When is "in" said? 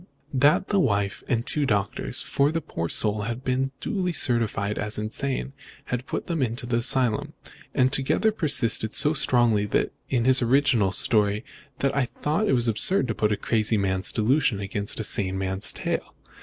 10.09-10.25